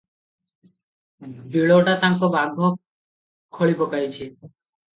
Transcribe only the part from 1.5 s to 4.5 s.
ବିଳଟା ତାଙ୍କ ବାଘ ଖୋଳିପକାଇଛି।